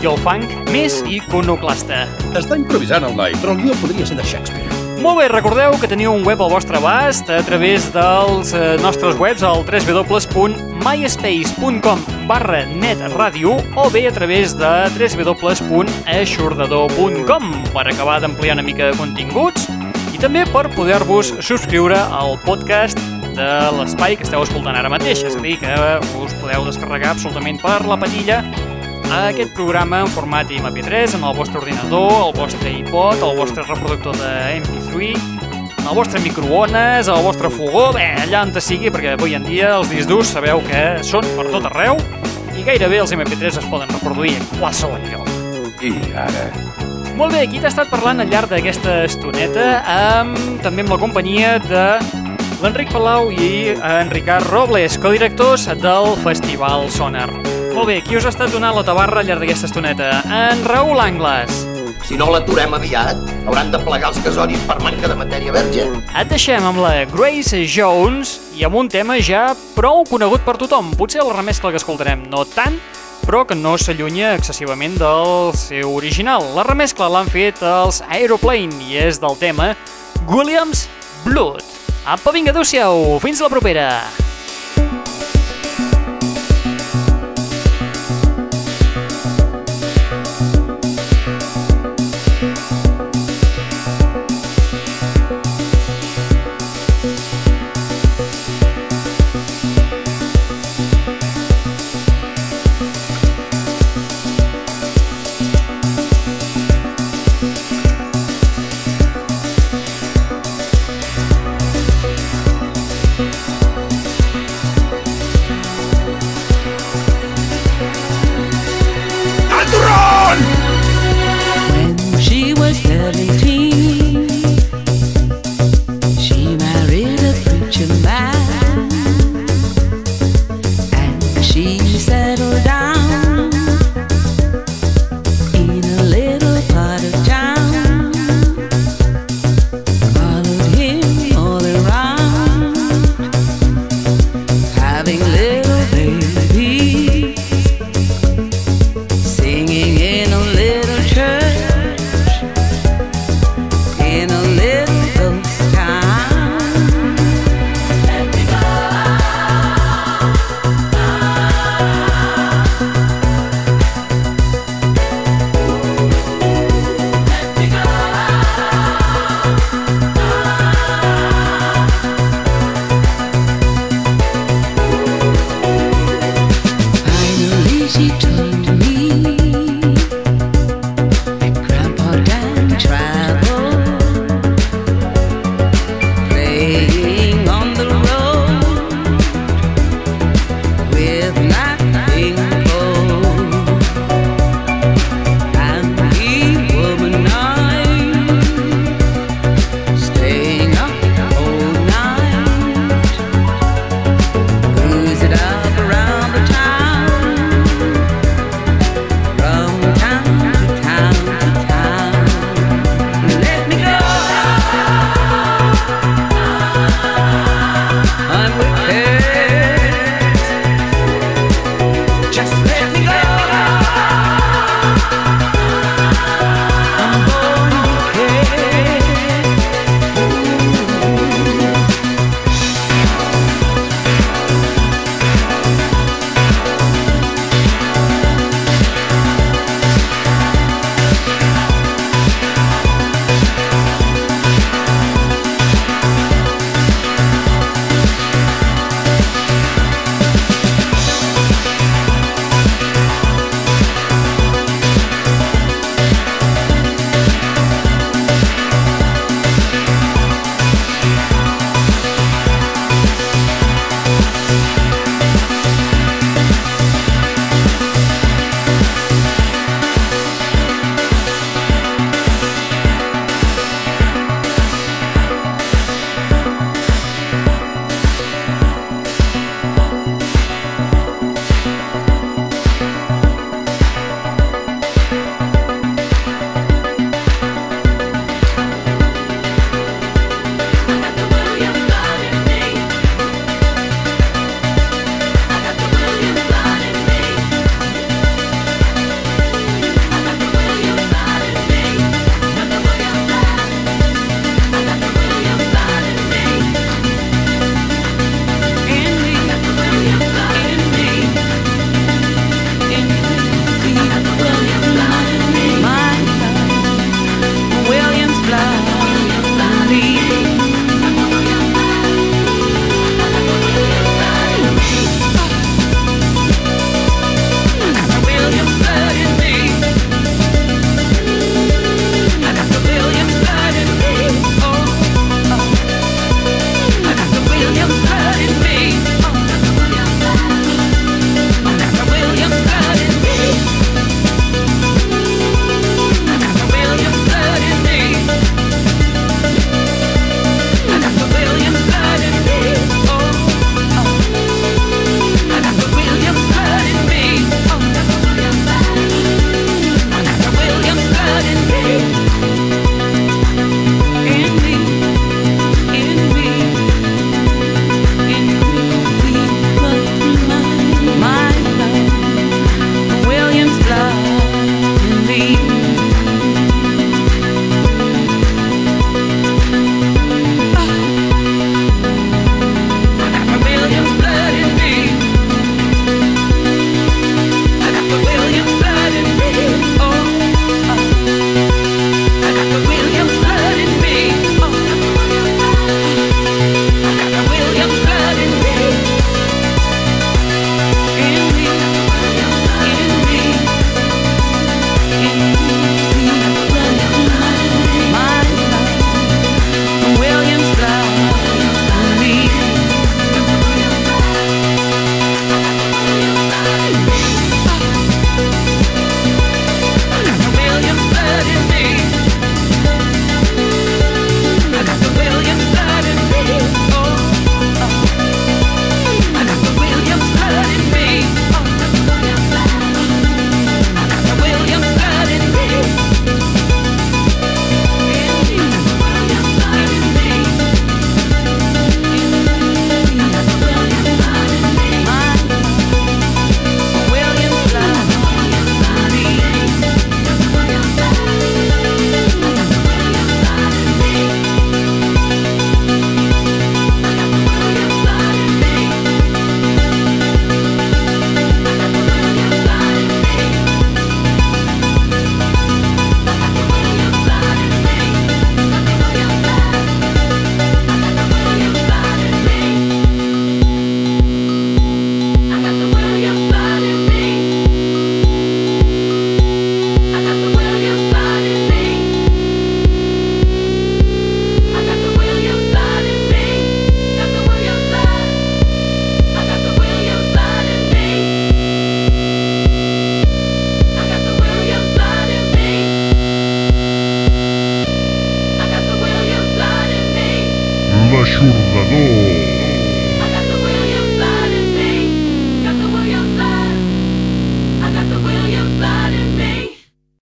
[0.02, 2.04] i el funk més iconoclasta.
[2.36, 4.68] Està improvisant el noi, però el guió podria ser de Shakespeare.
[5.00, 9.16] Molt bé, recordeu que teniu un web al vostre abast a través dels eh, nostres
[9.20, 11.98] webs al www.myspace.com
[12.28, 19.68] barra netradio o bé a través de www.aixordador.com per acabar d'ampliar una mica de continguts
[20.12, 25.34] i també per poder-vos subscriure al podcast de l'espai que esteu escoltant ara mateix, és
[25.36, 25.74] a dir, que
[26.22, 28.42] us podeu descarregar absolutament per la patilla
[29.14, 34.16] aquest programa en format MP3 en el vostre ordinador, el vostre iPod, el vostre reproductor
[34.18, 35.18] de MP3,
[35.78, 39.44] en el vostre microones, el vostre fogó, bé, allà on te sigui, perquè avui en
[39.46, 42.00] dia els discs durs sabeu que són per tot arreu
[42.56, 45.30] i gairebé els MP3 es poden reproduir en qualsevol lloc.
[45.84, 46.48] I ara...
[47.14, 51.58] Molt bé, aquí t'ha estat parlant al llarg d'aquesta estoneta amb, també amb la companyia
[51.62, 51.84] de
[52.64, 57.26] l'Enric Palau i en Ricard Robles, codirectors del Festival Sonar.
[57.74, 60.06] Molt bé, qui us ha estat donant la tabarra al llarg d'aquesta estoneta?
[60.24, 61.58] En Raül Angles.
[62.08, 65.84] Si no l'aturem aviat, hauran de plegar els casoris per manca de matèria verge.
[66.16, 70.94] Et deixem amb la Grace Jones i amb un tema ja prou conegut per tothom.
[70.96, 72.80] Potser la remescla que escoltarem no tant,
[73.28, 76.48] però que no s'allunya excessivament del seu original.
[76.56, 79.74] La remescla l'han fet els Aeroplane i és del tema
[80.32, 80.88] Williams
[81.28, 81.73] Blood.
[82.04, 83.88] Apa, vinga, adeu-siau, fins la propera!